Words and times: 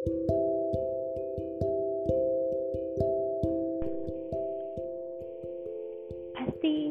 Pasti 0.00 0.12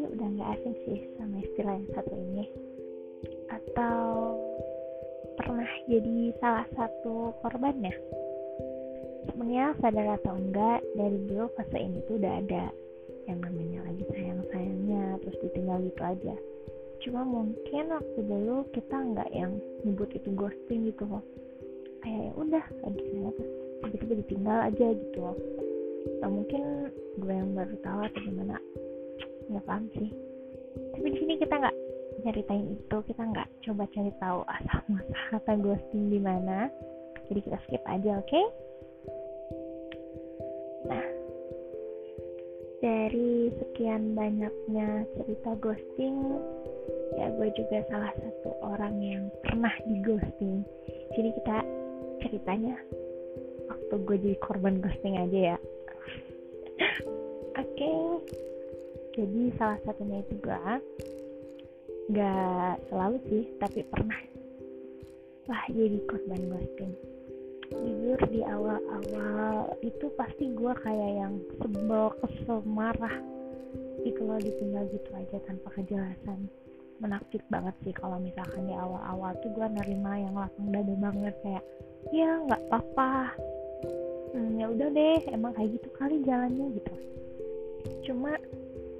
udah 0.06 0.28
nggak 0.30 0.50
asing 0.54 0.76
sih 0.86 1.00
sama 1.18 1.42
istilah 1.42 1.74
yang 1.74 1.90
satu 1.98 2.14
ini. 2.14 2.46
Atau 3.50 3.98
pernah 5.42 5.66
jadi 5.90 6.38
salah 6.38 6.70
satu 6.78 7.34
korbannya? 7.42 7.98
Sebenarnya 9.26 9.74
sadar 9.82 10.22
atau 10.22 10.38
enggak, 10.38 10.86
dari 10.94 11.18
dulu 11.26 11.50
fase 11.58 11.82
ini 11.82 12.06
tuh 12.06 12.22
udah 12.22 12.34
ada 12.46 12.70
yang 13.26 13.42
namanya 13.42 13.90
lagi 13.90 14.06
sayang-sayangnya, 14.06 15.18
terus 15.26 15.38
ditinggal 15.50 15.82
gitu 15.82 16.02
aja. 16.06 16.36
Cuma 17.02 17.26
mungkin 17.26 17.90
waktu 17.90 18.20
dulu 18.22 18.70
kita 18.70 19.02
nggak 19.02 19.34
yang 19.34 19.58
nyebut 19.82 20.14
itu 20.14 20.30
ghosting 20.38 20.94
gitu 20.94 21.10
loh. 21.10 21.26
Kayak 22.40 22.56
ya 22.56 22.56
udah 22.56 22.66
lagi 22.88 23.02
sayang 23.04 23.34
terus 23.36 23.52
tiba-tiba 23.84 24.14
ditinggal 24.24 24.60
aja 24.72 24.88
gitu 24.96 25.18
loh. 25.20 25.38
Atau 26.08 26.30
mungkin 26.32 26.64
gue 27.20 27.34
yang 27.36 27.52
baru 27.52 27.76
tahu 27.84 28.00
atau 28.08 28.20
gimana 28.24 28.56
nggak 29.52 29.66
paham 29.68 29.84
sih. 29.92 30.10
Tapi 30.96 31.08
di 31.12 31.18
sini 31.20 31.34
kita 31.36 31.54
nggak 31.60 31.76
nyeritain 32.24 32.68
itu, 32.80 32.98
kita 33.12 33.24
nggak 33.28 33.48
coba 33.68 33.84
cari 33.92 34.12
tahu 34.24 34.40
asal 34.48 34.80
muasal 34.88 35.24
kata 35.36 35.54
ghosting 35.60 36.04
di 36.08 36.20
mana. 36.24 36.72
Jadi 37.28 37.40
kita 37.44 37.58
skip 37.68 37.84
aja, 37.84 38.24
oke? 38.24 38.28
Okay? 38.32 38.46
Nah, 40.88 41.06
dari 42.80 43.52
sekian 43.52 44.16
banyaknya 44.16 45.06
cerita 45.20 45.60
ghosting, 45.60 46.40
ya 47.20 47.28
gue 47.36 47.50
juga 47.52 47.84
salah 47.92 48.16
satu 48.16 48.50
orang 48.64 48.96
yang 49.04 49.24
pernah 49.44 49.76
di 49.86 50.00
ghosting. 50.02 50.64
Jadi 51.14 51.30
kita 51.36 51.58
ceritanya. 52.22 52.76
Waktu 53.70 53.96
gue 54.06 54.18
jadi 54.22 54.38
korban 54.44 54.80
ghosting 54.84 55.16
aja 55.18 55.56
ya. 55.56 55.58
Oke, 57.60 57.76
okay. 57.76 58.00
jadi 59.20 59.42
salah 59.60 59.80
satunya 59.84 60.24
itu 60.24 60.36
gue 60.40 60.60
nggak 62.10 62.74
selalu 62.90 63.18
sih, 63.30 63.44
tapi 63.62 63.86
pernah. 63.86 64.20
Lah 65.50 65.64
jadi 65.70 66.00
korban 66.08 66.42
ghosting. 66.50 66.94
Jujur 67.70 68.20
di 68.34 68.42
awal-awal 68.42 69.78
itu 69.86 70.10
pasti 70.18 70.50
gue 70.58 70.74
kayak 70.82 71.12
yang 71.22 71.34
sebel 71.62 72.10
kesel 72.18 72.66
marah. 72.66 73.14
Itu 74.02 74.26
loh 74.26 74.42
ditinggal 74.42 74.90
gitu 74.90 75.10
aja 75.14 75.38
tanpa 75.46 75.70
kejelasan. 75.78 76.50
Menakjub 76.98 77.46
banget 77.54 77.76
sih 77.86 77.94
kalau 77.94 78.18
misalkan 78.18 78.66
di 78.66 78.74
awal-awal 78.74 79.38
tuh 79.46 79.54
gue 79.54 79.68
nerima 79.70 80.18
yang 80.18 80.34
lapang 80.34 80.74
dada 80.74 80.96
banget 80.98 81.36
kayak 81.46 81.64
ya 82.10 82.30
nggak 82.48 82.62
apa-apa. 82.70 83.36
Hmm, 84.34 84.62
ya 84.62 84.70
udah 84.70 84.88
deh 84.94 85.20
emang 85.34 85.52
kayak 85.58 85.76
gitu 85.78 85.90
kali 85.98 86.22
jalannya 86.24 86.66
gitu. 86.78 86.94
Cuma 88.10 88.38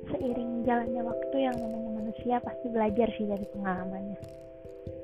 seiring 0.10 0.66
jalannya 0.66 1.02
waktu 1.06 1.38
yang 1.38 1.56
namanya 1.58 1.90
manusia 2.02 2.36
pasti 2.42 2.68
belajar 2.74 3.08
sih 3.16 3.26
dari 3.30 3.46
pengalamannya. 3.54 4.20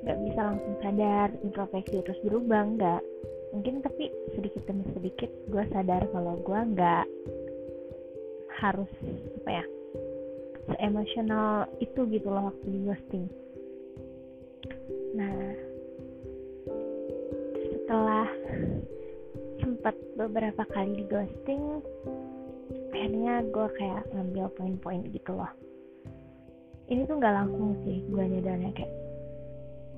Nggak 0.02 0.18
bisa 0.26 0.40
langsung 0.42 0.74
sadar 0.82 1.28
introspeksi 1.42 2.02
terus 2.02 2.20
berubah 2.26 2.62
nggak. 2.74 3.02
Mungkin 3.54 3.80
tapi 3.80 4.10
sedikit 4.34 4.62
demi 4.66 4.84
sedikit 4.92 5.30
gue 5.48 5.64
sadar 5.70 6.02
kalau 6.10 6.36
gue 6.42 6.60
nggak 6.76 7.06
harus 8.56 8.90
apa 9.42 9.50
ya 9.62 9.64
seemosional 10.66 11.70
itu 11.78 12.00
gitu 12.10 12.26
loh 12.26 12.50
waktu 12.50 12.66
di 12.66 12.80
ghosting. 12.82 13.26
Nah 15.14 15.65
sempat 19.60 19.94
beberapa 20.14 20.62
kali 20.70 21.02
di 21.02 21.04
ghosting 21.10 21.82
akhirnya 22.96 23.44
gue 23.52 23.66
kayak 23.76 24.02
ngambil 24.14 24.48
poin-poin 24.56 25.04
gitu 25.12 25.36
loh. 25.36 25.52
Ini 26.88 27.04
tuh 27.04 27.18
nggak 27.18 27.34
langsung 27.34 27.76
sih 27.84 28.02
gue 28.08 28.24
nyadarnya 28.24 28.72
kayak 28.72 28.92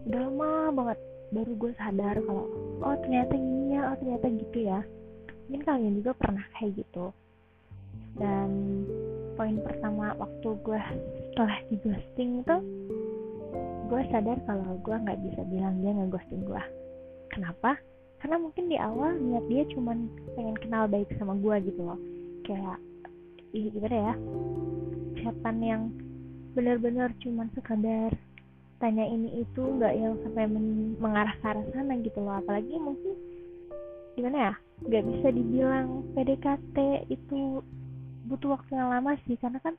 udah 0.08 0.20
lama 0.28 0.50
banget. 0.74 0.98
Baru 1.28 1.52
gue 1.60 1.72
sadar 1.76 2.16
kalau 2.24 2.44
oh 2.82 2.96
ternyata 3.04 3.32
gini 3.36 3.76
ya 3.76 3.92
oh 3.92 3.96
ternyata 4.02 4.26
gitu 4.32 4.58
ya. 4.66 4.80
Mungkin 5.46 5.62
kalian 5.64 5.94
juga 6.02 6.12
pernah 6.18 6.44
kayak 6.58 6.84
gitu. 6.84 7.06
Dan 8.18 8.50
poin 9.38 9.56
pertama 9.62 10.12
waktu 10.18 10.48
gue 10.66 10.80
setelah 11.30 11.58
di 11.70 11.76
ghosting 11.78 12.42
itu 12.42 12.56
gue 13.88 14.02
sadar 14.12 14.36
kalau 14.44 14.76
gue 14.84 14.96
nggak 14.98 15.20
bisa 15.24 15.40
bilang 15.48 15.80
dia 15.80 15.96
nggak 15.96 16.12
ghosting 16.12 16.44
gue 16.44 16.62
kenapa 17.32 17.78
karena 18.18 18.36
mungkin 18.42 18.66
di 18.66 18.76
awal 18.78 19.14
niat 19.14 19.44
dia 19.46 19.62
cuman 19.70 20.10
pengen 20.34 20.56
kenal 20.58 20.90
baik 20.90 21.06
sama 21.18 21.38
gue 21.38 21.70
gitu 21.70 21.80
loh. 21.86 21.98
Kayak 22.42 22.78
ih 23.54 23.70
gimana 23.70 23.96
ya? 24.10 24.14
Chatan 25.22 25.56
yang 25.62 25.82
benar-benar 26.58 27.14
cuman 27.22 27.46
sekadar 27.54 28.10
tanya 28.78 29.06
ini 29.06 29.42
itu 29.42 29.62
nggak 29.62 29.94
yang 29.94 30.14
sampai 30.22 30.46
men 30.50 30.98
mengarah 30.98 31.34
ke 31.38 31.46
arah 31.46 31.66
sana 31.70 31.94
gitu 32.02 32.18
loh. 32.18 32.42
Apalagi 32.42 32.74
mungkin 32.78 33.14
gimana 34.18 34.36
ya? 34.50 34.54
Nggak 34.82 35.04
bisa 35.14 35.28
dibilang 35.30 35.86
PDKT 36.18 36.76
itu 37.10 37.62
butuh 38.26 38.58
waktu 38.58 38.70
yang 38.74 38.90
lama 38.90 39.14
sih. 39.30 39.38
Karena 39.38 39.62
kan 39.62 39.78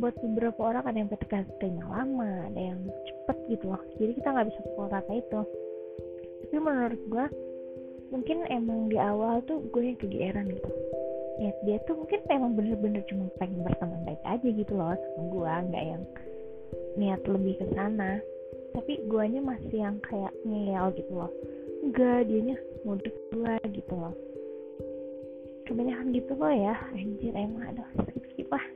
buat 0.00 0.16
beberapa 0.24 0.72
orang 0.72 0.84
ada 0.88 0.98
yang 1.04 1.10
PDKT-nya 1.12 1.84
lama 1.84 2.48
ada 2.48 2.60
yang 2.60 2.80
cepet 3.04 3.36
gitu 3.52 3.76
loh. 3.76 3.82
Jadi 4.00 4.12
kita 4.16 4.28
nggak 4.32 4.48
bisa 4.48 4.60
pukul 4.72 4.88
rata 4.88 5.12
itu 5.12 5.40
tapi 6.54 6.70
menurut 6.70 7.02
gue 7.10 7.26
mungkin 8.14 8.46
emang 8.46 8.86
di 8.86 8.94
awal 8.94 9.42
tuh 9.42 9.58
gue 9.74 9.90
yang 9.90 9.98
kegeeran 9.98 10.46
gitu. 10.54 10.70
Ya 11.42 11.50
dia 11.66 11.82
tuh 11.82 11.98
mungkin 11.98 12.22
emang 12.30 12.54
bener-bener 12.54 13.02
cuma 13.10 13.26
pengen 13.42 13.66
berteman 13.66 14.06
baik 14.06 14.22
aja 14.22 14.48
gitu 14.54 14.70
loh 14.70 14.94
sama 14.94 15.22
gue 15.34 15.50
nggak 15.50 15.84
yang 15.90 16.04
niat 16.94 17.18
lebih 17.26 17.58
ke 17.58 17.66
sana. 17.74 18.22
Tapi 18.70 19.02
guanya 19.10 19.42
masih 19.42 19.82
yang 19.82 19.98
kayak 20.06 20.30
ngeyel 20.46 20.94
gitu 20.94 21.10
loh. 21.10 21.32
Enggak 21.82 22.30
dianya 22.30 22.56
mudik 22.86 23.18
gua 23.34 23.58
gitu 23.74 23.94
loh. 23.98 24.14
Kebanyakan 25.66 26.14
gitu 26.14 26.32
loh 26.38 26.54
ya. 26.54 26.78
Anjir 26.94 27.34
emang 27.34 27.66
aduh 27.66 27.88
skip 28.30 28.46
lah. 28.46 28.66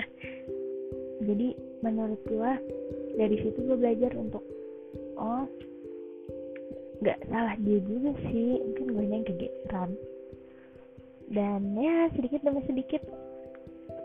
Jadi 1.28 1.52
menurut 1.84 2.24
gua 2.24 2.56
dari 3.20 3.36
situ 3.36 3.58
gue 3.68 3.76
belajar 3.76 4.16
untuk 4.16 4.40
oh 5.20 5.44
nggak 6.98 7.18
salah 7.30 7.54
dia 7.62 7.78
juga 7.86 8.10
sih 8.26 8.58
mungkin 8.58 8.86
gue 8.90 9.04
yang 9.06 9.24
kegeeran 9.26 9.90
dan 11.28 11.60
ya 11.76 12.08
sedikit 12.16 12.40
demi 12.42 12.64
sedikit 12.64 13.02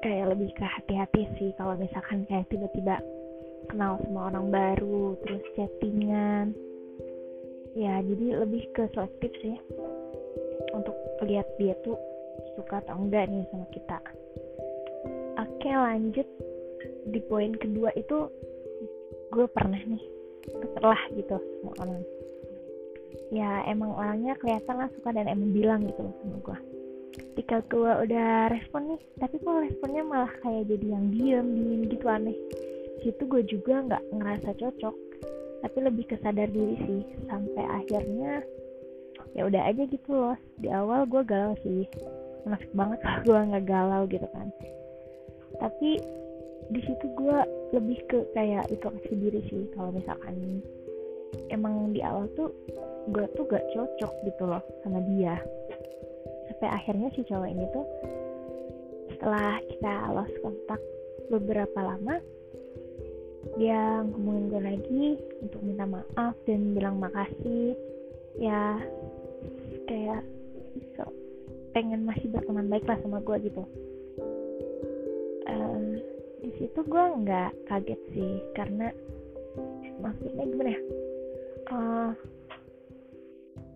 kayak 0.03 0.35
lebih 0.35 0.51
ke 0.51 0.65
hati-hati 0.67 1.23
sih 1.39 1.49
kalau 1.55 1.79
misalkan 1.79 2.27
kayak 2.27 2.51
tiba-tiba 2.51 2.99
kenal 3.71 3.95
sama 4.03 4.27
orang 4.31 4.51
baru 4.51 5.15
terus 5.23 5.43
chattingan. 5.55 6.51
Ya 7.73 8.03
jadi 8.05 8.43
lebih 8.45 8.69
ke 8.75 8.85
selektif 8.93 9.31
sih 9.41 9.57
untuk 10.75 10.93
lihat 11.25 11.47
dia 11.57 11.73
tuh 11.81 11.97
suka 12.59 12.83
atau 12.85 12.99
enggak 12.99 13.31
nih 13.31 13.47
sama 13.49 13.65
kita. 13.71 13.97
Oke 15.39 15.69
lanjut. 15.71 16.27
Di 17.09 17.19
poin 17.25 17.55
kedua 17.55 17.89
itu 17.95 18.29
gue 19.33 19.47
pernah 19.49 19.79
nih 19.79 20.03
setelah 20.43 20.99
gitu 21.15 21.39
sama 21.39 21.71
orang 21.81 22.03
ya 23.33 23.65
emang 23.65 23.97
orangnya 23.97 24.37
kelihatan 24.37 24.77
lah 24.77 24.89
suka 24.93 25.09
dan 25.09 25.25
emang 25.25 25.49
bilang 25.49 25.81
gitu 25.81 26.05
loh 26.05 26.13
sama 26.21 26.37
gue 26.45 26.57
ketika 27.13 27.61
gue 27.69 27.91
udah 28.09 28.49
respon 28.49 28.93
nih 28.93 29.01
tapi 29.21 29.35
kok 29.41 29.65
responnya 29.65 30.01
malah 30.05 30.33
kayak 30.41 30.69
jadi 30.69 30.85
yang 30.97 31.05
diem 31.13 31.47
diem 31.53 31.79
gitu 31.89 32.05
aneh. 32.09 32.37
Situ 33.01 33.23
gue 33.25 33.41
juga 33.45 33.83
nggak 33.89 34.03
ngerasa 34.15 34.49
cocok 34.57 34.95
tapi 35.63 35.77
lebih 35.79 36.05
kesadar 36.09 36.49
diri 36.49 36.77
sih. 36.85 37.01
Sampai 37.29 37.63
akhirnya 37.65 38.41
ya 39.33 39.49
udah 39.49 39.61
aja 39.65 39.83
gitu 39.85 40.09
loh. 40.13 40.37
Di 40.61 40.69
awal 40.73 41.05
gue 41.05 41.21
galau 41.25 41.53
sih. 41.61 41.85
Menafik 42.45 42.71
banget 42.73 42.99
kalau 43.05 43.21
gue 43.25 43.39
nggak 43.53 43.65
galau 43.65 44.03
gitu 44.09 44.27
kan. 44.33 44.47
Tapi 45.61 45.89
di 46.73 46.81
situ 46.81 47.05
gue 47.13 47.37
lebih 47.75 47.99
ke 48.09 48.17
kayak 48.33 48.69
itu 48.73 48.85
kasih 48.85 49.17
diri 49.17 49.41
sih. 49.49 49.63
Kalau 49.77 49.93
misalkan 49.93 50.61
emang 51.49 51.91
di 51.93 52.01
awal 52.01 52.29
tuh 52.37 52.49
gue 53.11 53.25
tuh 53.35 53.43
gak 53.47 53.65
cocok 53.75 54.13
gitu 54.23 54.43
loh 54.47 54.63
sama 54.83 55.03
dia. 55.11 55.35
Sampai 56.51 56.69
akhirnya 56.71 57.11
si 57.15 57.25
cowok 57.27 57.49
ini 57.49 57.65
tuh 57.75 57.85
setelah 59.11 59.59
kita 59.67 59.93
lost 60.15 60.35
kontak 60.43 60.81
beberapa 61.31 61.79
lama 61.79 62.19
dia 63.59 64.01
ngomongin 64.07 64.45
gue 64.49 64.61
lagi 64.63 65.05
untuk 65.43 65.61
minta 65.61 65.85
maaf 65.85 66.35
dan 66.47 66.73
bilang 66.73 66.97
makasih. 66.97 67.75
Ya 68.39 68.81
kayak 69.85 70.25
so, 70.97 71.05
pengen 71.75 72.07
masih 72.07 72.31
berteman 72.33 72.71
baik 72.71 72.87
lah 72.87 72.97
sama 73.03 73.21
gue 73.21 73.37
gitu. 73.45 73.63
Uh, 75.43 75.99
di 76.41 76.51
situ 76.57 76.79
gue 76.81 77.05
nggak 77.23 77.51
kaget 77.67 78.01
sih 78.15 78.41
karena 78.57 78.89
maksudnya 80.01 80.43
gimana 80.49 80.71
ya 80.73 80.81
uh, 81.71 82.11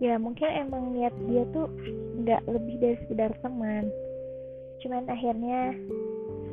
ya 0.04 0.20
mungkin 0.20 0.48
emang 0.48 0.94
niat 0.96 1.16
dia 1.30 1.44
tuh 1.54 1.70
nggak 2.24 2.44
lebih 2.50 2.76
dari 2.82 2.98
sekedar 3.06 3.32
teman. 3.40 3.88
Cuman 4.84 5.08
akhirnya 5.10 5.74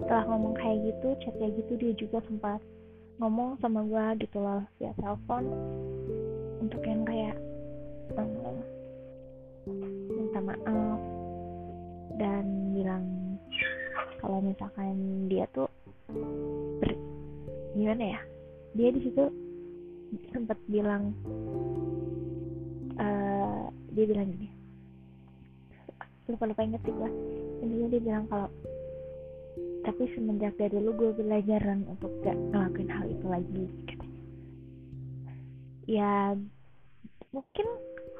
setelah 0.01 0.25
ngomong 0.29 0.55
kayak 0.59 0.79
gitu 0.85 1.09
chat 1.25 1.35
kayak 1.41 1.55
gitu 1.65 1.73
dia 1.81 1.93
juga 1.97 2.19
sempat 2.29 2.61
ngomong 3.23 3.57
sama 3.63 3.87
gue 3.87 4.27
gitu 4.27 4.43
loh 4.43 4.63
via 4.77 4.91
telepon 4.99 5.47
untuk 6.59 6.83
yang 6.83 7.07
kayak 7.07 7.37
um, 8.19 8.59
minta 10.11 10.41
maaf 10.43 11.01
dan 12.19 12.45
bilang 12.75 13.05
kalau 14.19 14.41
misalkan 14.41 15.29
dia 15.29 15.45
tuh 15.53 15.69
ber, 16.81 16.91
gimana 17.77 18.17
ya? 18.17 18.21
Dia 18.75 18.89
di 18.91 19.01
situ 19.05 19.25
sempat 20.31 20.59
bilang 20.69 21.15
uh, 22.99 23.71
dia 23.95 24.05
bilang 24.11 24.27
gini. 24.35 24.49
Lupa 26.25 26.49
lupa 26.49 26.65
inget 26.65 26.83
sih 26.83 26.95
gue 26.95 27.11
intinya 27.63 27.87
dia 27.93 28.01
bilang 28.03 28.25
kalau 28.33 28.49
tapi 29.85 30.09
semenjak 30.17 30.57
dari 30.57 30.73
dulu 30.81 30.91
gue 30.97 31.11
belajar 31.21 31.61
untuk 31.77 32.09
gak 32.25 32.33
ngelakuin 32.33 32.89
hal 32.89 33.07
itu 33.07 33.27
lagi 33.29 33.65
katanya. 33.85 34.21
Ya 35.85 36.13
mungkin 37.31 37.67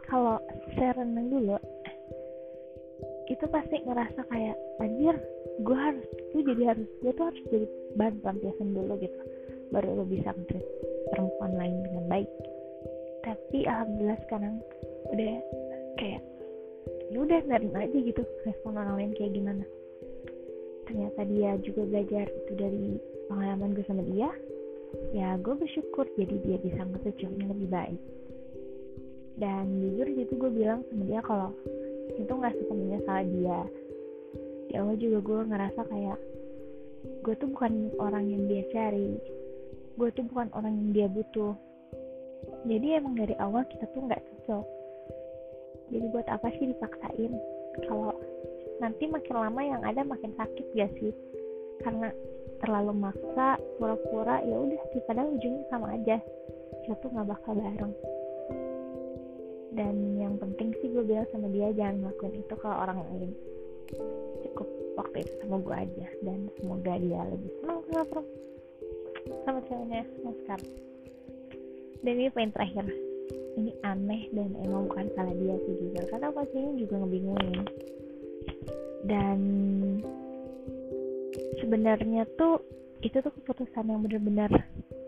kalau 0.05 0.37
saya 0.77 0.93
renang 1.01 1.33
dulu 1.33 1.57
itu 3.25 3.45
pasti 3.49 3.81
ngerasa 3.81 4.21
kayak 4.29 4.57
anjir 4.85 5.17
gue 5.65 5.79
harus 5.79 6.05
gue 6.37 6.43
jadi 6.45 6.77
harus 6.77 6.89
gue 7.01 7.13
tuh 7.17 7.25
harus 7.25 7.43
jadi 7.49 7.67
bahan 7.97 8.21
pelampiasan 8.21 8.69
dulu 8.77 8.95
gitu. 9.01 9.21
Baru 9.73 9.97
lo 9.97 10.05
bisa 10.05 10.31
ngetrit 10.37 10.94
perempuan 11.55 11.71
lain 11.71 11.87
dengan 11.87 12.05
baik. 12.11 12.31
Tapi 13.23 13.59
alhamdulillah 13.65 14.21
sekarang 14.27 14.55
udah 15.15 15.35
kayak 16.03 16.23
ya 17.15 17.19
udah 17.23 17.41
nerima 17.47 17.79
aja 17.87 17.99
gitu 18.03 18.23
respon 18.43 18.75
orang 18.75 18.95
lain 18.99 19.13
kayak 19.15 19.33
gimana. 19.39 19.65
Ternyata 20.85 21.21
dia 21.31 21.51
juga 21.63 21.83
belajar 21.89 22.27
itu 22.29 22.53
dari 22.59 22.87
pengalaman 23.31 23.73
gue 23.73 23.87
sama 23.87 24.03
dia. 24.03 24.29
Ya 25.15 25.39
gue 25.39 25.55
bersyukur 25.55 26.11
jadi 26.19 26.37
dia 26.43 26.59
bisa 26.59 26.83
cowoknya 26.85 27.47
lebih 27.55 27.69
baik. 27.71 28.01
Dan 29.39 29.65
jujur 29.79 30.07
itu 30.11 30.35
gue 30.35 30.51
bilang 30.51 30.83
sama 30.91 31.03
dia 31.07 31.21
kalau 31.23 31.51
itu 32.15 32.31
nggak 32.31 32.55
sepenuhnya 32.59 32.99
salah 33.07 33.27
dia. 33.27 33.61
Ya 34.75 34.83
Allah 34.83 34.99
juga 34.99 35.19
gue 35.23 35.41
ngerasa 35.55 35.81
kayak 35.87 36.19
gue 37.25 37.35
tuh 37.39 37.49
bukan 37.49 37.95
orang 38.03 38.27
yang 38.29 38.43
dia 38.51 38.65
cari 38.75 39.17
gue 39.95 40.09
tuh 40.11 40.27
bukan 40.27 40.51
orang 40.55 40.75
yang 40.75 40.91
dia 40.91 41.09
butuh. 41.11 41.55
Jadi 42.67 42.99
emang 42.99 43.15
dari 43.15 43.35
awal 43.39 43.63
kita 43.71 43.87
tuh 43.95 44.05
nggak 44.05 44.23
cocok. 44.23 44.65
Jadi 45.95 46.07
buat 46.11 46.27
apa 46.27 46.49
sih 46.57 46.67
dipaksain? 46.75 47.33
Kalau 47.87 48.17
nanti 48.83 49.07
makin 49.07 49.37
lama 49.37 49.61
yang 49.63 49.83
ada 49.87 50.03
makin 50.03 50.33
sakit 50.35 50.67
gak 50.75 50.91
sih? 50.99 51.13
Karena 51.85 52.11
terlalu 52.63 52.97
maksa 52.97 53.61
pura-pura 53.77 54.41
ya 54.43 54.57
udah 54.57 54.83
sih 54.95 55.03
padahal 55.05 55.37
ujungnya 55.37 55.65
sama 55.71 55.95
aja. 55.95 56.17
Kita 56.85 56.95
tuh 56.99 57.11
nggak 57.13 57.29
bakal 57.31 57.53
bareng. 57.55 57.95
Dan 59.75 59.95
yang 60.19 60.35
penting 60.39 60.71
sih 60.79 60.91
gue 60.91 61.03
bilang 61.03 61.27
sama 61.35 61.51
dia 61.51 61.71
jangan 61.75 62.03
ngelakuin 62.03 62.41
itu 62.41 62.55
ke 62.55 62.69
orang 62.69 62.99
lain. 63.11 63.31
Cukup 64.47 64.69
waktu 64.99 65.27
itu 65.27 65.33
sama 65.43 65.59
gue 65.63 65.75
aja 65.75 66.07
dan 66.23 66.39
semoga 66.59 66.95
dia 66.99 67.21
lebih 67.27 67.51
senang 67.61 67.83
sama 67.91 68.23
sama 69.45 69.61
ceweknya 69.69 70.03
Oscar. 70.25 70.61
Dan 72.05 72.15
ini 72.21 72.29
poin 72.33 72.53
terakhir. 72.53 72.85
Ini 73.55 73.71
aneh 73.87 74.29
dan 74.35 74.51
emang 74.67 74.91
bukan 74.91 75.09
salah 75.15 75.33
dia 75.39 75.55
sih 75.63 75.75
jujur 75.79 76.05
karena 76.11 76.29
pastinya 76.35 76.73
juga 76.77 76.95
ngebingungin. 77.01 77.61
Dan 79.07 79.41
sebenarnya 81.63 82.27
tuh 82.35 82.61
itu 83.01 83.15
tuh 83.21 83.33
keputusan 83.41 83.89
yang 83.89 84.01
benar-benar 84.03 84.51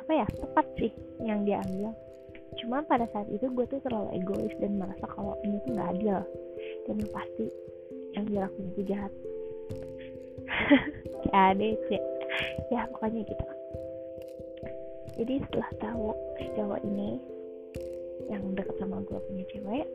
apa 0.04 0.12
ya 0.12 0.26
tepat 0.30 0.66
sih 0.78 0.92
yang 1.20 1.42
dia 1.42 1.60
ambil. 1.66 1.92
Cuma 2.62 2.80
pada 2.86 3.04
saat 3.12 3.28
itu 3.28 3.44
gue 3.52 3.66
tuh 3.68 3.82
terlalu 3.84 4.16
egois 4.16 4.54
dan 4.62 4.80
merasa 4.80 5.04
kalau 5.10 5.36
ini 5.44 5.60
tuh 5.66 5.70
nggak 5.76 5.90
adil. 5.98 6.18
Dan 6.88 6.96
pasti 7.12 7.46
yang 8.16 8.24
dia 8.30 8.40
lakuin 8.48 8.68
itu 8.72 8.82
jahat. 8.88 9.12
Ya 11.34 11.50
deh 11.58 11.74
ya 12.70 12.86
pokoknya 12.90 13.26
gitu 13.26 13.44
jadi 15.16 15.34
setelah 15.48 15.70
tahu 15.80 16.12
si 16.36 16.46
cowok 16.56 16.80
ini 16.84 17.20
yang 18.28 18.42
deket 18.52 18.76
sama 18.80 19.00
gue 19.04 19.18
punya 19.28 19.44
cewek 19.52 19.86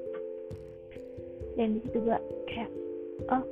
dan 1.60 1.68
di 1.78 1.80
situ 1.86 1.98
gue 2.02 2.18
kayak 2.50 2.72
oh 3.30 3.44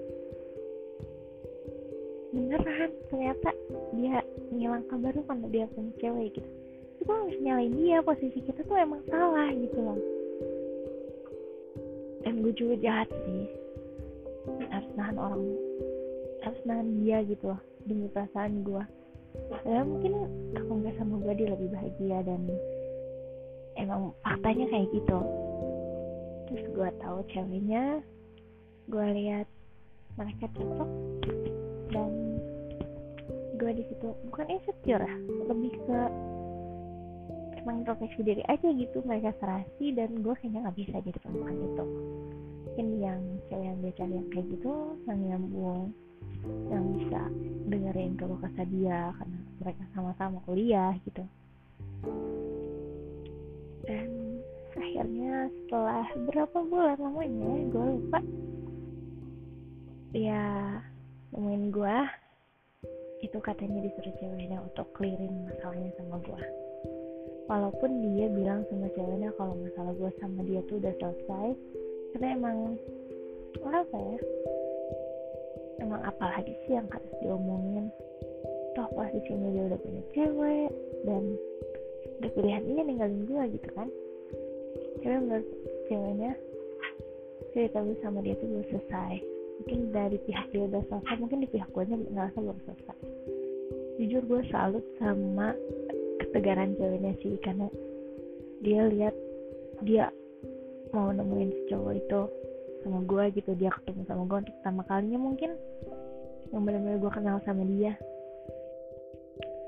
beneran 2.29 2.91
ternyata 3.09 3.49
dia 3.97 4.21
ngilang 4.53 4.85
kabar 4.89 5.11
tuh 5.13 5.25
karena 5.25 5.47
dia 5.49 5.65
punya 5.73 5.91
cewek 5.97 6.27
gitu. 6.37 6.49
Kita 7.01 7.11
harus 7.15 7.37
nyalain 7.41 7.73
dia 7.73 7.97
posisi 8.05 8.39
kita 8.43 8.61
tuh 8.67 8.77
emang 8.77 9.01
salah 9.09 9.49
gitu 9.49 9.77
loh. 9.81 9.99
Dan 12.21 12.45
gue 12.45 12.53
juga 12.53 12.75
jahat 12.85 13.09
sih. 13.09 13.49
Harus 14.69 14.91
nahan 14.93 15.17
orang 15.17 15.41
harus 16.43 16.59
nahan 16.63 16.87
dia 17.03 17.17
gitu 17.27 17.51
loh 17.51 17.61
demi 17.83 18.07
perasaan 18.11 18.63
gue 18.63 18.83
ya 19.67 19.81
mungkin 19.85 20.11
aku 20.55 20.71
nggak 20.81 20.95
sama 20.97 21.08
dia 21.35 21.47
lebih 21.51 21.69
bahagia 21.73 22.17
dan 22.25 22.41
emang 23.79 24.13
faktanya 24.21 24.65
kayak 24.69 24.89
gitu. 24.91 25.19
Terus 26.49 26.65
gue 26.73 26.89
tahu 27.01 27.19
ceweknya 27.31 28.01
gue 28.89 29.05
lihat 29.21 29.47
mereka 30.17 30.49
cocok 30.57 30.89
dan 31.93 32.11
gue 33.59 33.71
di 33.75 33.83
situ 33.85 34.07
bukan 34.33 34.47
insecure 34.49 35.03
ya 35.05 35.15
lebih 35.45 35.73
ke 35.85 35.99
emang 37.59 37.83
introspeksi 37.83 38.23
diri 38.23 38.43
aja 38.47 38.71
gitu 38.71 39.03
mereka 39.05 39.35
serasi 39.37 39.93
dan 39.93 40.23
gue 40.25 40.33
kayaknya 40.39 40.65
nggak 40.65 40.77
bisa 40.79 40.95
jadi 41.05 41.19
perempuan 41.21 41.55
itu. 41.59 41.85
Mungkin 42.65 42.87
yang 42.97 43.21
cewek 43.51 43.65
yang 43.67 43.77
cari 43.93 44.13
yang 44.15 44.27
kayak 44.31 44.47
gitu 44.57 44.73
yang 45.05 45.19
nyambung 45.27 45.93
yang 46.45 46.85
bisa 46.95 47.21
dengerin 47.69 48.13
kalau 48.17 48.35
kesah 48.41 48.67
dia 48.69 49.13
karena 49.17 49.39
mereka 49.61 49.83
sama-sama 49.93 50.37
kuliah 50.47 50.93
gitu. 51.05 51.23
Dan 53.85 54.39
akhirnya 54.73 55.49
setelah 55.49 56.07
berapa 56.29 56.57
bulan 56.65 56.97
lamanya 56.97 57.51
gue 57.69 57.85
lupa. 57.99 58.19
Ya 60.15 60.45
nemuin 61.29 61.69
gue 61.69 61.97
itu 63.19 63.37
katanya 63.43 63.83
disuruh 63.83 64.15
ceweknya 64.17 64.63
untuk 64.63 64.87
clearin 64.95 65.45
masalahnya 65.45 65.91
sama 65.99 66.17
gue 66.23 66.41
walaupun 67.49 67.89
dia 68.05 68.29
bilang 68.29 68.61
sama 68.69 68.87
ceweknya 68.93 69.33
kalau 69.35 69.57
masalah 69.57 69.91
gue 69.97 70.11
sama 70.21 70.45
dia 70.45 70.61
tuh 70.69 70.77
udah 70.77 70.93
selesai 71.01 71.47
karena 72.13 72.27
emang 72.37 72.57
apa 73.65 73.97
ya 73.97 74.17
emang 75.79 76.01
apalagi 76.05 76.53
sih 76.65 76.77
yang 76.77 76.87
harus 76.91 77.13
diomongin? 77.23 77.91
Toh 78.77 78.87
posisinya 78.93 79.49
dia 79.51 79.63
udah 79.73 79.79
punya 79.81 80.03
cewek 80.13 80.71
dan 81.03 81.23
udah 82.19 82.31
pilihan 82.35 82.63
dia 82.67 82.81
ninggalin 82.85 83.23
gue 83.25 83.43
gitu 83.57 83.69
kan? 83.73 83.87
Cewek 85.01 85.19
menurut 85.23 85.47
ceweknya 85.87 86.31
cerita 87.55 87.81
gue 87.81 87.97
sama 88.05 88.19
dia 88.21 88.37
tuh 88.37 88.47
belum 88.47 88.65
selesai. 88.69 89.13
Mungkin 89.59 89.79
dari 89.91 90.17
pihak 90.23 90.45
dia 90.55 90.63
udah 90.63 90.83
selesai 90.87 91.15
mungkin 91.19 91.43
di 91.43 91.49
pihak 91.51 91.69
gue 91.73 91.83
nya 91.87 91.97
ngerasa 91.97 92.37
belum 92.39 92.59
selesai. 92.67 92.99
Jujur 93.99 94.23
gue 94.27 94.41
salut 94.53 94.85
sama 95.01 95.51
ketegaran 96.23 96.77
ceweknya 96.79 97.13
sih 97.19 97.35
karena 97.43 97.67
dia 98.63 98.87
lihat 98.91 99.15
dia 99.83 100.11
mau 100.91 101.11
nemuin 101.13 101.49
si 101.51 101.61
cowok 101.71 101.93
itu 101.95 102.21
sama 102.83 103.03
gue 103.03 103.23
gitu 103.35 103.51
dia 103.59 103.69
ketemu 103.73 104.01
sama 104.07 104.23
gue 104.25 104.37
untuk 104.47 104.55
pertama 104.61 104.81
kalinya 104.87 105.19
mungkin. 105.19 105.51
Yang 106.49 106.61
benar-benar 106.65 106.97
gue 106.97 107.11
kenal 107.13 107.37
sama 107.45 107.63
dia. 107.67 107.93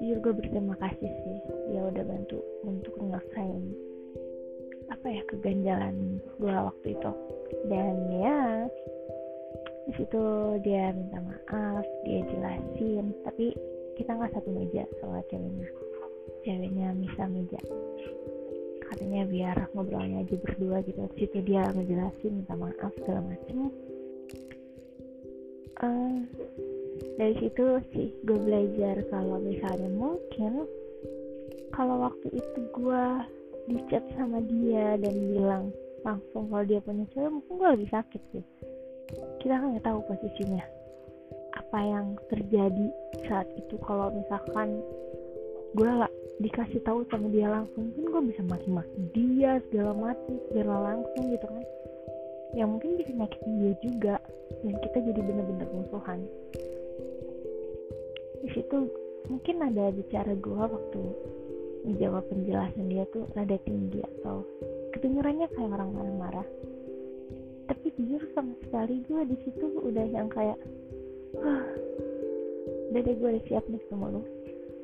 Jujur 0.01 0.17
gue 0.17 0.33
berterima 0.33 0.75
kasih 0.81 1.11
sih. 1.11 1.37
Dia 1.69 1.81
udah 1.85 2.03
bantu 2.05 2.41
untuk 2.65 2.93
ngerasain 2.97 3.63
apa 4.91 5.07
ya 5.07 5.21
keganjalan 5.29 6.19
gue 6.41 6.51
waktu 6.51 6.87
itu. 6.97 7.11
Dan 7.69 7.95
ya 8.17 8.39
di 9.89 9.91
situ 9.97 10.23
dia 10.65 10.95
minta 10.95 11.19
maaf 11.21 11.85
dia 12.07 12.25
jelasin. 12.25 13.13
Tapi 13.27 13.53
kita 13.99 14.17
nggak 14.17 14.33
satu 14.33 14.49
meja 14.49 14.83
soal 14.99 15.21
ceweknya. 15.29 15.69
Ceweknya 16.41 16.87
bisa 16.97 17.29
meja 17.29 17.61
katanya 18.91 19.23
biar 19.23 19.57
ngobrolnya 19.71 20.27
aja 20.27 20.35
berdua 20.35 20.83
gitu. 20.83 20.99
Situ 21.15 21.39
dia 21.47 21.63
ngejelasin 21.71 22.43
minta 22.43 22.53
maaf 22.59 22.91
segala 22.99 23.23
macem. 23.23 23.71
Uh, 25.81 26.21
dari 27.17 27.33
situ 27.41 27.63
sih 27.95 28.13
gue 28.27 28.37
belajar 28.37 29.01
kalau 29.09 29.41
misalnya 29.41 29.89
mungkin 29.89 30.67
kalau 31.71 32.11
waktu 32.11 32.27
itu 32.35 32.59
gue 32.75 33.05
dicat 33.71 34.03
sama 34.19 34.43
dia 34.45 34.99
dan 34.99 35.15
bilang 35.31 35.63
langsung 36.03 36.51
kalau 36.51 36.65
dia 36.67 36.83
punya 36.83 37.05
cewek 37.15 37.31
mungkin 37.31 37.53
gue 37.57 37.69
lebih 37.79 37.89
sakit 37.89 38.21
sih. 38.35 38.45
Kita 39.39 39.57
kan 39.57 39.73
nggak 39.73 39.85
tahu 39.87 39.99
posisinya. 40.05 40.65
Apa 41.55 41.79
yang 41.79 42.07
terjadi 42.27 42.87
saat 43.25 43.47
itu 43.55 43.75
kalau 43.81 44.11
misalkan 44.11 44.83
gue 45.71 45.87
lah 45.87 46.11
dikasih 46.41 46.81
tahu 46.83 47.07
sama 47.07 47.31
dia 47.31 47.47
langsung. 47.47 47.93
Mungkin 47.93 48.05
gue 48.11 48.21
bisa 48.33 48.41
maki-maki 48.43 48.99
dia 49.15 49.61
segala 49.69 49.93
mati 49.95 50.35
segala 50.51 50.91
langsung 50.91 51.23
gitu 51.31 51.45
kan. 51.47 51.63
Ya 52.51 52.67
mungkin 52.67 52.99
bisa 52.99 53.11
nyakitin 53.15 53.53
dia 53.61 53.73
juga. 53.79 54.15
Dan 54.61 54.75
kita 54.83 54.97
jadi 54.99 55.21
bener-bener 55.23 55.67
musuhan. 55.71 56.19
Di 58.43 58.49
situ 58.51 58.77
mungkin 59.31 59.55
ada 59.63 59.93
bicara 59.95 60.33
gue 60.35 60.59
waktu 60.59 61.03
menjawab 61.87 62.23
penjelasan 62.29 62.91
dia 62.91 63.07
tuh 63.09 63.25
rada 63.33 63.57
tinggi 63.63 64.03
atau 64.19 64.43
kedengarannya 64.91 65.47
kayak 65.55 65.71
orang 65.71 65.89
marah-marah. 65.95 66.47
Tapi 67.71 67.87
jujur 67.95 68.21
sama 68.35 68.51
sekali 68.67 68.99
gue 69.07 69.21
di 69.31 69.37
situ 69.47 69.65
udah 69.79 70.05
yang 70.11 70.27
kayak 70.27 70.59
ah, 71.39 71.63
udah 72.91 73.01
deh 73.07 73.15
gue 73.15 73.29
udah 73.39 73.43
siap 73.47 73.63
nih 73.71 73.79
sama 73.87 74.11
lu 74.11 74.21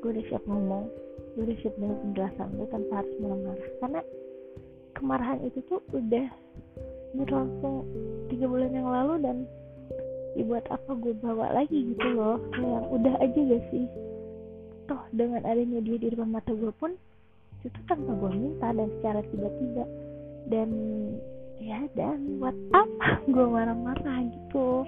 gue 0.02 0.10
udah 0.14 0.26
siap 0.30 0.44
ngomong. 0.46 0.86
Gue 1.34 1.44
udah 1.50 1.58
siap 1.62 1.74
dengan 1.78 1.98
penjelasan 2.02 2.48
lu 2.58 2.66
tanpa 2.70 2.94
harus 3.02 3.14
marah-marah. 3.22 3.70
Karena 3.82 4.02
kemarahan 4.98 5.40
itu 5.46 5.60
tuh 5.70 5.82
udah 5.94 6.26
berlangsung 7.18 7.86
tiga 8.30 8.46
bulan 8.46 8.72
yang 8.74 8.90
lalu 8.90 9.14
dan 9.24 9.38
dibuat 10.38 10.66
apa 10.70 10.92
gue 10.98 11.14
bawa 11.18 11.54
lagi 11.54 11.94
gitu 11.94 12.08
loh? 12.14 12.38
Kayak 12.54 12.84
udah 12.94 13.14
aja 13.22 13.40
gak 13.40 13.64
sih? 13.74 13.86
Toh 14.88 15.02
dengan 15.12 15.42
adanya 15.44 15.80
dia 15.82 15.98
di 15.98 16.08
depan 16.14 16.32
mata 16.32 16.54
gue 16.54 16.72
pun 16.78 16.94
itu 17.66 17.80
tanpa 17.90 18.14
gue 18.14 18.32
minta 18.38 18.70
dan 18.72 18.90
secara 19.00 19.20
tiba-tiba. 19.34 19.86
Dan 20.48 20.70
ya 21.58 21.84
dan 21.98 22.38
buat 22.38 22.56
apa 22.72 23.20
gue 23.34 23.46
marah-marah 23.46 24.20
gitu? 24.30 24.86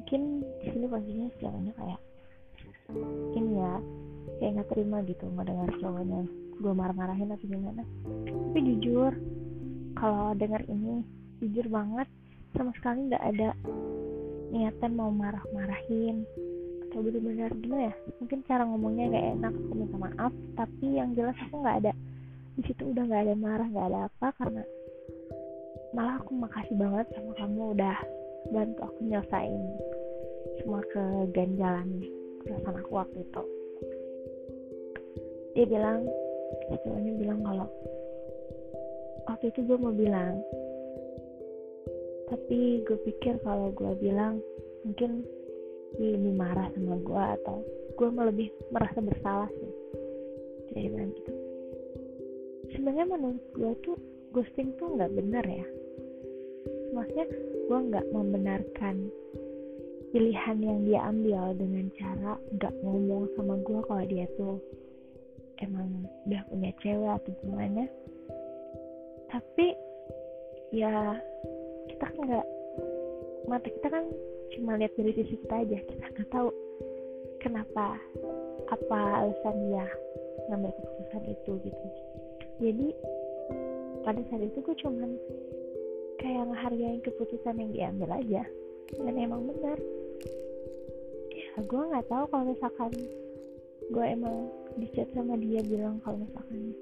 Mungkin 0.00 0.22
di 0.62 0.66
sini 0.70 0.86
posisinya 0.86 1.28
jalannya 1.42 1.74
kayak 1.76 2.00
ini 3.34 3.58
ya 3.58 3.74
kayak 4.38 4.52
nggak 4.60 4.70
terima 4.72 5.00
gitu 5.06 5.24
dengar 5.32 5.70
cowoknya 5.80 6.22
gue 6.56 6.72
marah-marahin 6.72 7.32
atau 7.32 7.46
gimana. 7.46 7.82
Tapi 8.24 8.58
jujur 8.64 9.12
kalau 9.96 10.32
dengar 10.36 10.64
ini 10.68 11.04
jujur 11.44 11.68
banget 11.68 12.08
sama 12.56 12.72
sekali 12.80 13.12
nggak 13.12 13.24
ada 13.24 13.52
niatan 14.52 14.92
mau 14.96 15.12
marah-marahin. 15.12 16.24
Atau 16.88 17.04
bener-bener 17.04 17.52
gimana 17.60 17.92
ya? 17.92 17.94
Mungkin 18.24 18.40
cara 18.48 18.64
ngomongnya 18.64 19.12
gak 19.12 19.26
enak 19.36 19.52
aku 19.52 19.72
minta 19.76 19.96
maaf. 20.00 20.32
Tapi 20.56 20.86
yang 20.96 21.12
jelas 21.12 21.36
aku 21.44 21.60
nggak 21.60 21.78
ada. 21.84 21.92
Di 22.56 22.62
situ 22.64 22.82
udah 22.88 23.04
nggak 23.04 23.22
ada 23.28 23.34
marah 23.36 23.68
nggak 23.68 23.88
ada 23.92 24.00
apa 24.08 24.28
karena 24.40 24.64
malah 25.92 26.16
aku 26.20 26.32
makasih 26.36 26.76
banget 26.76 27.06
sama 27.12 27.32
kamu 27.36 27.62
udah 27.76 27.96
bantu 28.52 28.80
aku 28.84 28.98
nyelesain 29.00 29.62
semua 30.60 30.80
keganjalan 30.92 31.88
perasaan 32.44 32.76
aku 32.84 32.90
waktu 33.00 33.18
itu 33.24 33.42
dia 35.56 35.64
bilang 35.64 36.04
cowoknya 36.84 37.12
bilang 37.16 37.40
kalau 37.40 37.66
waktu 39.24 39.48
itu 39.50 39.60
gue 39.64 39.78
mau 39.80 39.94
bilang. 39.94 40.36
Tapi 42.26 42.82
gue 42.82 42.98
pikir 43.06 43.38
kalau 43.40 43.72
gue 43.72 43.92
bilang 44.02 44.42
mungkin 44.84 45.24
dia 45.96 46.12
lebih 46.18 46.34
marah 46.34 46.68
sama 46.74 46.98
gue 47.00 47.24
atau 47.40 47.56
gue 47.96 48.08
malah 48.12 48.28
lebih 48.28 48.52
merasa 48.68 48.98
bersalah 49.00 49.48
sih. 49.48 49.72
Dia 50.76 50.92
bilang 50.92 51.10
gitu. 51.16 51.32
Sebenarnya 52.76 53.06
menurut 53.08 53.44
gue 53.54 53.72
tuh 53.80 53.96
ghosting 54.36 54.76
tuh 54.76 54.92
nggak 54.92 55.14
benar 55.14 55.44
ya. 55.46 55.66
Maksudnya 56.92 57.26
gue 57.66 57.78
nggak 57.92 58.06
membenarkan 58.12 59.08
pilihan 60.12 60.56
yang 60.60 60.78
dia 60.84 61.00
ambil 61.08 61.52
dengan 61.56 61.86
cara 61.96 62.32
nggak 62.56 62.74
ngomong 62.82 63.24
sama 63.34 63.54
gue 63.62 63.80
kalau 63.84 64.04
dia 64.04 64.26
tuh 64.36 64.56
emang 65.62 66.04
udah 66.28 66.42
punya 66.50 66.70
cewek 66.82 67.12
atau 67.16 67.32
gimana. 67.44 67.84
Tapi 69.32 69.66
ya 70.74 71.16
kita 71.92 72.04
kan 72.12 72.22
nggak 72.26 72.46
mata 73.46 73.68
kita 73.70 73.88
kan 73.88 74.04
cuma 74.56 74.78
lihat 74.78 74.92
dari 74.98 75.12
sisi 75.16 75.36
kita 75.40 75.54
aja. 75.64 75.78
Kita 75.80 76.04
nggak 76.12 76.28
tahu 76.32 76.48
kenapa 77.40 77.96
apa 78.66 79.00
alasan 79.22 79.56
dia 79.70 79.86
ngambil 80.50 80.70
keputusan 80.74 81.22
itu 81.30 81.52
gitu. 81.64 81.86
Jadi 82.60 82.88
pada 84.06 84.20
saat 84.30 84.42
itu 84.42 84.58
gue 84.62 84.76
cuman 84.86 85.10
kayak 86.22 86.46
ngehargain 86.48 87.00
keputusan 87.02 87.58
yang 87.58 87.70
diambil 87.74 88.10
aja. 88.16 88.42
Dan 88.94 89.14
emang 89.18 89.50
benar. 89.50 89.78
Ya 91.34 91.52
gue 91.58 91.82
nggak 91.90 92.06
tahu 92.06 92.24
kalau 92.30 92.44
misalkan 92.54 92.92
gue 93.90 94.04
emang 94.04 94.50
dicat 94.76 95.08
sama 95.14 95.38
dia 95.38 95.62
bilang 95.62 96.02
kalau 96.02 96.20
misalkan 96.20 96.74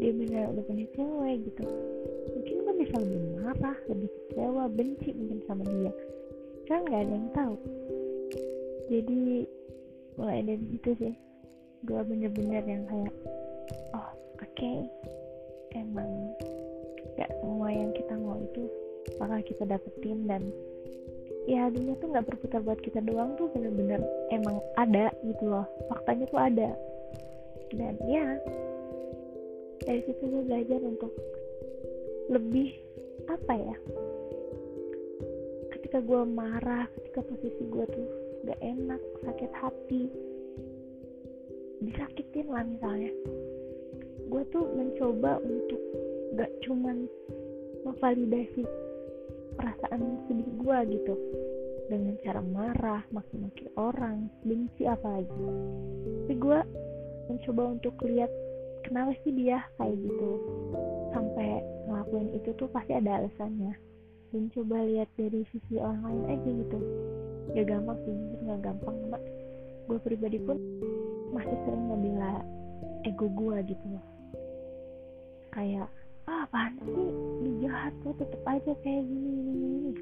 dia 0.00 0.10
benar 0.16 0.44
udah 0.56 0.64
punya 0.64 0.86
cewek 0.96 1.36
gitu. 1.44 1.64
Mungkin 2.34 2.54
gue 2.64 2.74
bisa 2.80 2.94
lebih 2.98 3.20
marah 3.38 3.78
lebih 3.92 4.08
kecewa 4.10 4.64
benci 4.72 5.08
mungkin 5.12 5.40
sama 5.44 5.64
dia. 5.68 5.92
Kan 6.64 6.88
nggak 6.88 7.02
ada 7.04 7.14
yang 7.14 7.30
tahu. 7.36 7.54
Jadi 8.88 9.44
mulai 10.16 10.40
dari 10.42 10.64
situ 10.72 10.90
sih. 10.98 11.14
Gue 11.84 12.00
bener-bener 12.00 12.64
yang 12.64 12.84
kayak 12.88 13.14
oh 13.92 14.08
oke. 14.40 14.50
Okay. 14.56 14.88
emang 15.74 16.06
gak 17.18 17.30
semua 17.42 17.66
yang 17.66 17.90
kita 17.98 18.14
mau 18.14 18.38
itu 18.38 18.62
bakal 19.18 19.42
kita 19.42 19.64
dapetin 19.66 20.26
dan 20.30 20.42
ya 21.44 21.68
dunia 21.68 21.94
tuh 22.00 22.08
nggak 22.08 22.26
berputar 22.28 22.60
buat 22.64 22.80
kita 22.80 23.04
doang 23.04 23.36
tuh 23.36 23.52
bener-bener 23.52 24.00
emang 24.32 24.60
ada 24.80 25.12
gitu 25.24 25.44
loh. 25.48 25.66
Faktanya 25.92 26.24
tuh 26.28 26.40
ada. 26.40 26.70
Dan 27.74 27.98
ya 28.08 28.24
dari 29.84 30.00
situ 30.08 30.22
gue 30.24 30.42
belajar 30.48 30.80
untuk 30.80 31.12
lebih 32.32 32.72
apa 33.28 33.52
ya 33.52 33.76
ketika 35.76 36.00
gue 36.00 36.22
marah 36.24 36.88
ketika 36.96 37.20
posisi 37.20 37.62
gue 37.68 37.84
tuh 37.92 38.06
gak 38.48 38.60
enak 38.64 39.00
sakit 39.24 39.52
hati 39.52 40.08
disakitin 41.84 42.48
lah 42.48 42.64
misalnya 42.64 43.12
gue 44.32 44.42
tuh 44.48 44.64
mencoba 44.72 45.36
untuk 45.44 45.80
gak 46.40 46.50
cuman 46.64 47.04
memvalidasi 47.84 48.64
perasaan 49.56 50.00
sedih 50.26 50.48
gue 50.60 50.78
gitu. 50.98 51.14
Dengan 51.88 52.16
cara 52.24 52.40
marah 52.40 53.02
maki-maki 53.12 53.68
orang 53.76 54.32
benci 54.42 54.88
apalagi. 54.88 55.46
Tapi 56.24 56.34
gue 56.40 56.58
mencoba 57.28 57.62
untuk 57.76 57.94
lihat 58.04 58.30
kenapa 58.84 59.12
sih 59.24 59.32
dia 59.32 59.60
kayak 59.76 59.96
gitu? 60.00 60.30
Sampai 61.12 61.60
ngelakuin 61.88 62.28
itu 62.36 62.50
tuh 62.56 62.68
pasti 62.72 62.96
ada 62.96 63.20
alasannya. 63.20 63.76
Dan 64.34 64.50
coba 64.50 64.82
lihat 64.82 65.08
dari 65.14 65.46
sisi 65.52 65.78
orang 65.78 66.02
lain 66.02 66.24
aja 66.38 66.50
gitu. 66.50 66.78
Ya 67.54 67.62
gampang 67.62 68.00
sih 68.02 68.14
nggak 68.44 68.60
gampang. 68.64 68.96
Mak 69.12 69.22
gue 69.84 69.98
pribadi 70.00 70.40
pun 70.40 70.56
masih 71.36 71.56
sering 71.68 71.84
ngebela 71.92 72.40
ego 73.04 73.28
gue 73.28 73.56
gitu. 73.68 73.86
Loh 73.92 74.14
kayak 75.54 75.88
ah 76.28 76.48
apaan 76.48 76.76
sih? 76.82 77.08
Ini 77.44 77.50
jahat 77.68 77.92
tuh 78.00 78.14
tetep 78.16 78.42
aja 78.44 78.72
kayak 78.80 79.02
gini 79.04 79.30
gini 79.44 79.92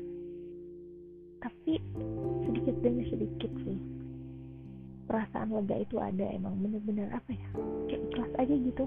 tapi 1.42 1.82
sedikit 2.46 2.74
demi 2.86 3.02
sedikit 3.10 3.50
sih 3.66 3.78
perasaan 5.10 5.50
lega 5.50 5.82
itu 5.82 5.98
ada 5.98 6.22
emang 6.30 6.54
bener-bener 6.62 7.10
apa 7.10 7.34
ya 7.34 7.48
kayak 7.90 8.02
ikhlas 8.08 8.32
aja 8.38 8.54
gitu. 8.54 8.84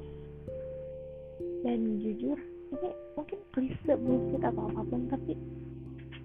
Dan 1.62 2.00
jujur 2.00 2.40
ini 2.72 2.90
mungkin 3.14 3.40
klise 3.52 3.94
bullshit 4.00 4.42
atau 4.42 4.72
apa 4.72 4.82
pun 4.88 5.02
tapi 5.12 5.36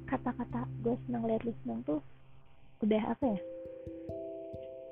kata-kata 0.07 0.65
gue 0.87 0.95
senang 1.07 1.27
lihat 1.27 1.43
lu 1.43 1.53
senang 1.67 1.83
tuh 1.85 2.01
udah 2.87 3.03
apa 3.13 3.25
ya 3.37 3.41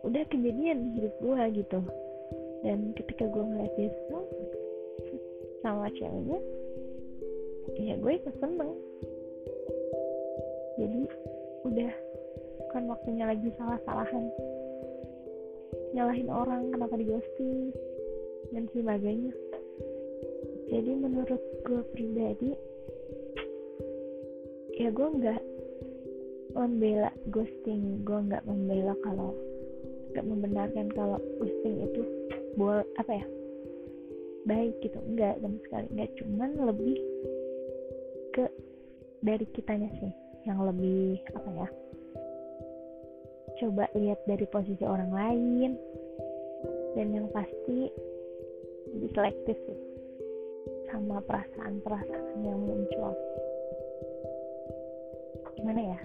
udah 0.05 0.23
kejadian 0.29 0.93
di 0.93 1.07
hidup 1.07 1.15
gue 1.23 1.43
gitu. 1.63 1.81
Dan 2.67 2.91
ketika 2.99 3.31
gue 3.31 3.45
ngeliat 3.47 3.73
dia 3.79 3.91
senang 3.95 4.27
sama 5.63 5.91
ceweknya 5.95 6.39
ya 7.77 7.95
gue 8.01 8.13
ikut 8.17 8.35
seneng. 8.41 8.73
Jadi 10.79 11.01
udah 11.67 11.93
bukan 12.65 12.83
waktunya 12.91 13.25
lagi 13.29 13.49
salah-salahan. 13.59 14.25
Nyalahin 15.93 16.31
orang 16.31 16.71
kenapa 16.73 16.95
di 16.97 17.05
ghosting 17.05 17.75
dan 18.55 18.65
sebagainya. 18.73 19.35
Jadi 20.69 20.91
menurut 20.97 21.43
gue 21.65 21.83
pribadi 21.97 22.53
ya 24.79 24.89
gue 24.95 25.09
nggak 25.19 25.43
membela 26.55 27.11
ghosting. 27.29 28.03
Gue 28.07 28.19
nggak 28.27 28.47
membela 28.47 28.95
kalau 29.05 29.35
nggak 30.15 30.25
membenarkan 30.25 30.87
kalau 30.93 31.19
ghosting 31.41 31.85
itu 31.85 32.03
boleh 32.57 32.85
apa 32.99 33.13
ya 33.23 33.27
baik 34.49 34.75
gitu. 34.81 34.97
Enggak 35.05 35.37
sama 35.45 35.59
sekali. 35.69 35.87
Enggak 35.93 36.11
cuman 36.17 36.51
lebih 36.65 36.97
ke 38.33 38.45
dari 39.21 39.45
kitanya 39.53 39.91
sih 40.01 40.13
yang 40.49 40.65
lebih 40.65 41.21
apa 41.37 41.51
ya 41.53 41.69
coba 43.59 43.91
lihat 43.93 44.21
dari 44.25 44.47
posisi 44.49 44.83
orang 44.89 45.13
lain. 45.13 45.71
Dan 46.97 47.15
yang 47.15 47.29
pasti 47.31 47.93
lebih 48.97 49.11
selektif 49.15 49.55
sih 49.69 49.81
sama 50.89 51.21
perasaan-perasaan 51.23 52.43
yang 52.43 52.59
muncul. 52.59 53.13
Gimana 55.55 55.95
ya? 55.95 56.01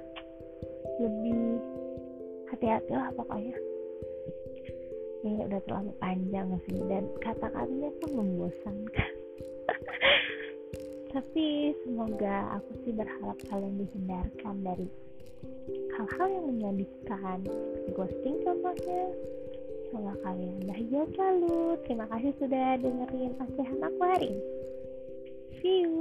Lebih 1.01 1.57
hati-hati 2.51 2.93
lah 2.93 3.09
pokoknya 3.17 3.57
ini 5.23 5.39
udah 5.47 5.61
terlalu 5.63 5.91
panjang 6.03 6.47
sih 6.67 6.79
dan 6.91 7.03
kata-katanya 7.23 7.89
pun 8.03 8.09
membosankan. 8.19 9.11
Tapi 11.15 11.47
semoga 11.85 12.59
aku 12.59 12.71
sih 12.83 12.93
berharap 12.93 13.37
kalian 13.47 13.79
dihindarkan 13.79 14.55
dari 14.65 14.87
hal-hal 15.95 16.27
yang 16.27 16.45
menyedihkan 16.51 17.39
ghosting 17.95 18.35
contohnya. 18.43 19.03
Semoga 19.87 20.13
kalian 20.25 20.57
bahagia 20.65 21.03
selalu. 21.13 21.77
Terima 21.85 22.05
kasih 22.09 22.31
sudah 22.41 22.67
dengerin 22.81 23.31
nasihat 23.37 23.79
aku 23.79 24.01
hari 24.01 24.27
ini. 24.33 24.43
See 25.61 25.85
you 25.85 25.92